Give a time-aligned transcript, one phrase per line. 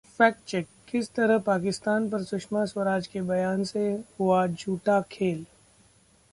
[0.19, 3.85] fact check: किस तरह पाकिस्तान पर सुषमा स्वराज के बयान से
[4.19, 5.45] हुआ झूठा खेल